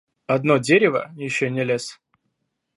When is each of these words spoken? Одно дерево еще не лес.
Одно 0.25 0.57
дерево 0.57 1.11
еще 1.15 1.51
не 1.51 1.63
лес. 1.63 2.01